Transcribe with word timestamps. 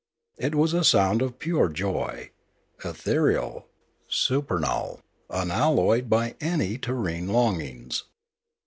It 0.39 0.55
was 0.55 0.73
a 0.73 0.83
sound 0.83 1.21
of 1.21 1.37
pure 1.37 1.69
joy, 1.69 2.31
ethereal, 2.83 3.67
su 4.09 4.41
pernal, 4.41 5.01
unalloyed 5.29 6.09
by 6.09 6.33
any 6.41 6.79
terrene 6.79 7.27
longings. 7.27 8.05